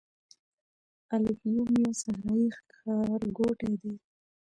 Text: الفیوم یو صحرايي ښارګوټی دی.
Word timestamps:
الفیوم 1.15 1.69
یو 1.83 1.91
صحرايي 2.01 2.47
ښارګوټی 2.73 3.71
دی. 3.81 3.93